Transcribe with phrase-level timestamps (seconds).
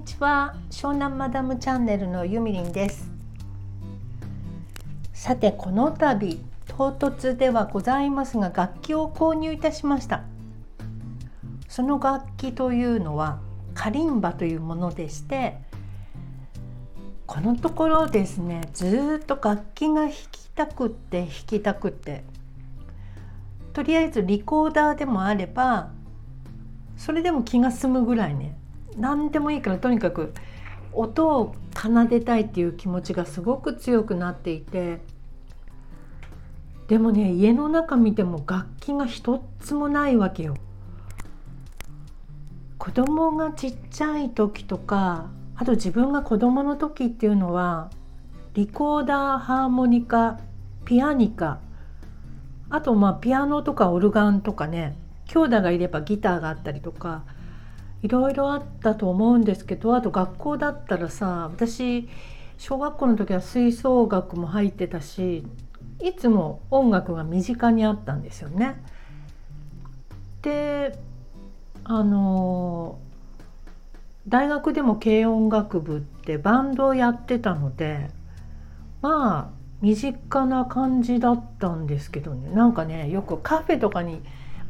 [0.00, 0.54] にちは。
[0.70, 3.10] 湘南マダムチャンネルのゆみりんです。
[5.12, 10.22] さてこの度唐突ではございますが楽器を購入いたしました。
[11.68, 13.40] その楽器というのは
[13.74, 15.58] カリンバというものでして
[17.26, 22.24] このところですねずっと楽器が弾きたくって弾きたくって
[23.74, 25.90] とりあえずリコーダーでもあれば
[26.96, 28.56] それでも気が済むぐらいね
[29.00, 30.32] 何でもいいからとにかく
[30.92, 35.00] 音を奏でたいっていう気持ちがすごく強くなっていて
[36.88, 40.56] でもね家の中見ても楽器が一つもないわけよ。
[42.78, 47.90] 子供がちっちゃい時とかあと自分が子供の時っていうのは
[48.54, 50.40] リコーダーハーモニカ
[50.86, 51.60] ピアニカ
[52.70, 57.24] あとまあピアノとかオルガンとかね兄弟がいればギターがあったりとか
[58.02, 62.08] いろいろあったと思うんですけどあと学校だったらさ私
[62.58, 65.44] 小学校の時は吹奏楽も入ってたし
[66.02, 68.82] いつも音楽が身近にあったんですよね。
[70.42, 70.98] で
[71.84, 72.98] あの
[74.28, 78.10] 大学でも軽音楽部ってバンドをやってたので
[79.02, 84.22] まあ身近な感じだったんですけどねなんかねよくカフェとかに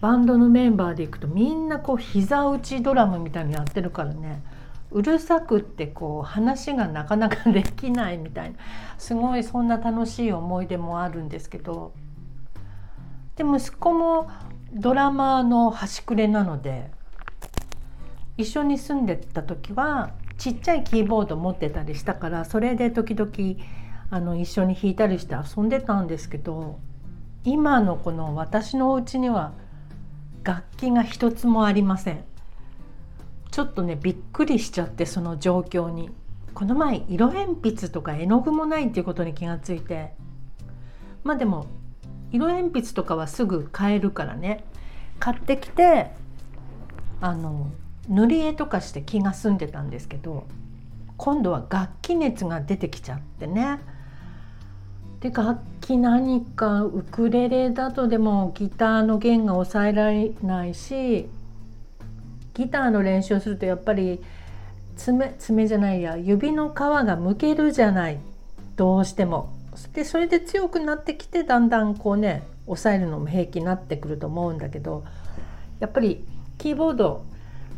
[0.00, 4.42] バンドのメンバーで行くとみんなこう膝打ちドラムみたいにやってるからね。
[4.90, 8.56] うるさくってこう話がなかなかできないみたいな。
[8.96, 11.92] すごいそんな楽しい思い出もあるんですけど。
[13.36, 14.28] で息子も
[14.72, 16.90] ドラマーの端くれなので
[18.36, 23.30] 一緒に住んでた時はちっちゃいキーボード持ってたりしたからそれで時々
[24.10, 26.80] あの一緒に弾いたりして遊んでたんですけど
[27.44, 29.52] 今のこの私のお家には
[30.48, 32.24] 楽器が一つもありません。
[33.50, 36.10] ちょっとねびっくりしちゃってその状況に。
[36.54, 40.14] この前色鉛筆とか絵の具もないっていうことに気がついて。
[41.22, 41.66] まあでも
[42.32, 44.64] 色鉛筆とかはすぐ買えるからね。
[45.18, 46.12] 買ってきて
[47.20, 47.70] あの
[48.08, 50.46] 塗り絵とかして気が済んでたんですけど
[51.18, 53.80] 今度は楽器熱が出てきちゃってね。
[55.20, 61.28] で楽器何かウクレレだとでもギターの弦が抑えられないし
[62.54, 64.20] ギターの練習をするとやっぱり
[64.96, 68.18] 爪爪じゃないや指の皮がむけるじゃない
[68.76, 69.52] どうしても。
[69.92, 75.04] でそれで強くなってきてだんだんこうね抑えるのも平気になってくると思うんだけど
[75.78, 76.24] やっぱり
[76.58, 77.24] キーボード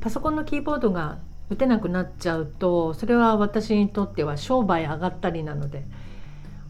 [0.00, 1.18] パソコンのキーボードが
[1.50, 5.84] 打てなくなっちゃうとそれは私にとっては商売上がったりなので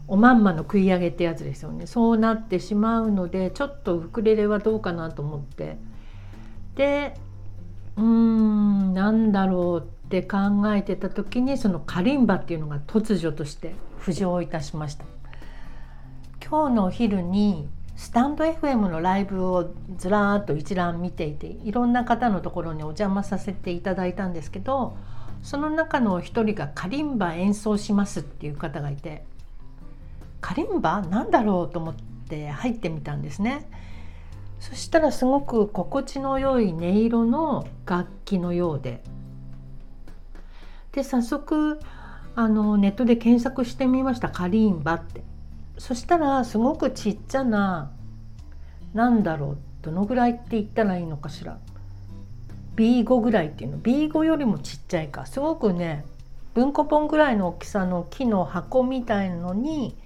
[0.07, 1.87] おまんまの食い上げってやつですよね。
[1.87, 5.77] そうなってしまうのでちょっとウクレレはどうかなと思って。
[6.75, 7.15] で
[7.95, 10.37] うーんなんだろうって考
[10.73, 15.05] えてた時にそのカリンバっていうのが突如として浮上いたしました。
[16.47, 24.97] 今日のお昼にスタンド FM のライブをずらーっと一覧見ていていろんな方のところにお邪魔させていただいたんですけど
[25.41, 29.25] その中の一人がカリンバ演奏しますっていう方がいて
[30.45, 31.01] カリンバ？
[31.01, 31.95] なんだろうと思っ
[32.29, 33.67] て入ってみたんですね。
[34.59, 39.01] そしたらすごく心地の良い音色の楽器のようで。
[40.91, 41.79] で早速
[42.35, 44.29] あのネットで検索してみました。
[44.29, 45.23] カリンバって。
[45.79, 47.91] そしたらすごくちっちゃな
[48.93, 51.57] なんだろうどのぐらいって言ったらいいのかしら。
[52.75, 53.79] B5 ぐらいっていうの。
[53.79, 55.25] B5 よりもちっちゃいか。
[55.25, 56.05] すごくね
[56.53, 59.97] 文庫本ぐらいの大きさの木の箱みたいのに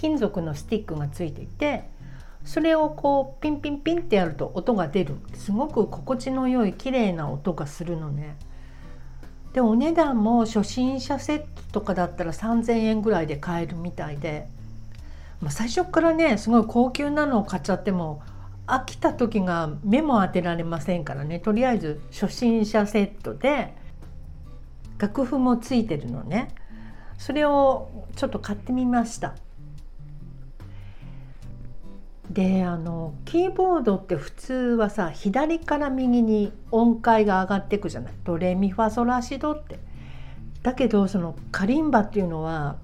[0.00, 1.90] 金属のスティックがついていて
[2.44, 8.36] それをこうピンピンピンってやると音が出るすごく心地の良い綺麗な音がするのね。
[9.52, 14.46] でお値段も初心者セットとかだったら3,000円ぐらいで買えるみたいで、
[15.40, 18.22] まあ、最初からねすごい高級なのを買っちゃっても
[18.68, 23.74] 飽きた時が目も当てられませんからねとりあえず初心者セットで
[24.98, 26.54] 楽譜もついてるのね
[27.16, 29.34] それをちょっと買ってみました。
[32.30, 38.12] であのキーボードって普通はさ左から右に音階が上がっていくじゃない？
[38.24, 39.78] ドレミファソラシドって。
[40.62, 42.76] だけどそのカリンバっていうのは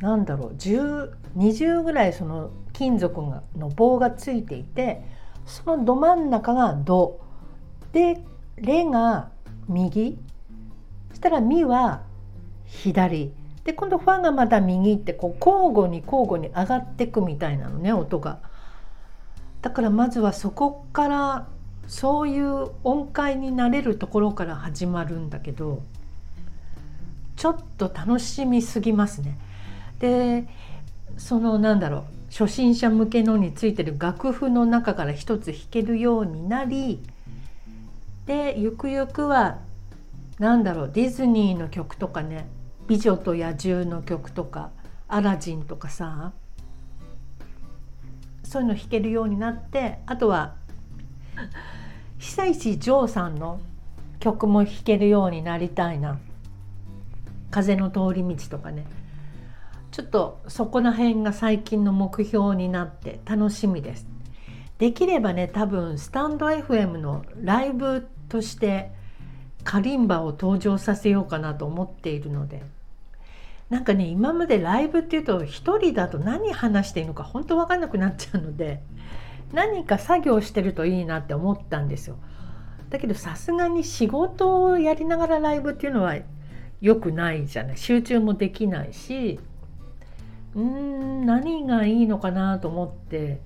[0.00, 5.02] 何だろう1020ぐらいその金属の棒がついていて
[5.46, 7.20] そのど真ん中がド
[7.92, 8.22] で
[8.56, 9.30] レが
[9.66, 10.18] 右
[11.08, 12.02] そしたらミは
[12.66, 13.32] 左
[13.64, 18.38] で今度ファがまた右ってこう交互に交互に上がっていくみたいなのね音が。
[19.66, 21.48] だからまずはそこから
[21.88, 25.82] そういう音階になれるところから始まるんだけど
[27.34, 29.36] ちょっと楽しみすぎますね。
[29.98, 30.46] で
[31.18, 37.02] そのなんだろう初心者向けのについてる楽譜の中から一つ弾けるようになり
[38.26, 39.58] でゆくゆくは
[40.38, 42.46] なんだろうディズニーの曲とかね
[42.86, 44.70] 「美女と野獣」の曲とか
[45.08, 46.30] 「アラジン」とかさ
[48.56, 50.54] そういうの弾けるようになってあとは
[52.18, 53.60] 久石譲さんの
[54.18, 56.18] 曲も弾けるようになりたいな
[57.52, 58.86] 「風の通り道」とかね。
[59.90, 64.06] ちょっとそこら辺が最近の目標になって楽しみです。
[64.78, 68.90] できればね多分スタンド FM のライブとして
[69.64, 72.62] カリンバを登場させようかなと思っているので。
[73.70, 78.80] なんかね今までライブっていうと一人だと何話していいのか本当分かんなくなっちゃうので
[79.52, 82.18] 何か作業してるといいなって思ったんですよ。
[82.90, 86.16] だけどさすがに仕事をやりながらライブっていうのは
[86.80, 89.40] 良くないじゃない集中もできないし
[90.54, 93.40] うん何がいいのかなと思って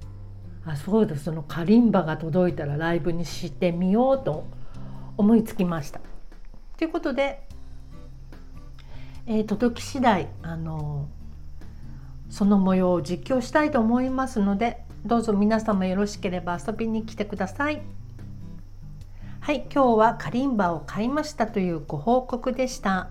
[0.67, 4.45] あそうだそのカリンバが届いたらライブにしてみようと
[5.17, 6.01] 思いつきました。
[6.77, 7.47] ということで、
[9.33, 11.09] えー、届き次第あの
[12.31, 17.81] その模様を実況したいと思いますのでどうぞ皆様よろしければ遊びに来てください。
[19.39, 23.09] はい、今日はカリンバを買いましたというご報告でした。